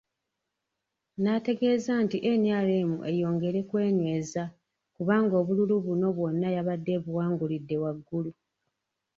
[1.21, 4.43] N'ategeeza nti NRM eyongere kwenyweza
[4.95, 8.31] kubanga obululu buno bwonna yabadde ebuwangulidde waggulu.